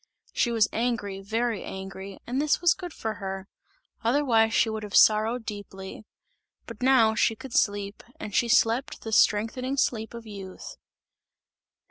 She 0.33 0.49
was 0.51 0.67
angry, 0.73 1.21
very 1.21 1.63
angry, 1.63 2.17
and 2.25 2.41
this 2.41 2.59
was 2.59 2.73
good 2.73 2.91
for 2.91 3.17
her; 3.21 3.47
otherwise 4.03 4.51
she 4.51 4.67
would 4.67 4.81
have 4.81 4.95
sorrowed 4.95 5.45
deeply; 5.45 6.05
but 6.65 6.81
now 6.81 7.13
she 7.13 7.35
could 7.35 7.53
sleep, 7.53 8.01
and 8.19 8.33
she 8.33 8.47
slept 8.47 9.03
the 9.03 9.11
strengthening 9.11 9.77
sleep 9.77 10.15
of 10.15 10.25
youth. 10.25 10.75